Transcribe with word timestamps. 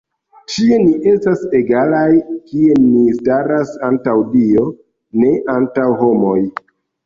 Ĉie 0.51 0.77
ni 0.85 0.95
estas 1.11 1.43
egalaj, 1.59 2.07
kie 2.49 2.79
ni 2.87 3.03
staras 3.19 3.77
antaŭ 3.91 4.19
Dio, 4.35 4.67
ne 5.23 5.33
antaŭ 5.61 5.89
homoj. 6.05 6.39